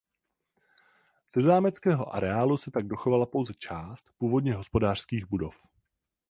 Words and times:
Ze 1.29 1.41
zámeckého 1.41 2.13
areálu 2.15 2.57
se 2.57 2.71
tak 2.71 2.87
dochovala 2.87 3.25
pouze 3.25 3.53
část 3.53 4.09
původně 4.17 4.53
hospodářských 4.53 5.25
budov. 5.29 5.63